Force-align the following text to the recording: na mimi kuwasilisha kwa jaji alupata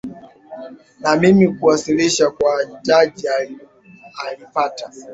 na 0.99 1.15
mimi 1.15 1.47
kuwasilisha 1.53 2.31
kwa 2.31 2.65
jaji 2.83 3.27
alupata 4.27 4.91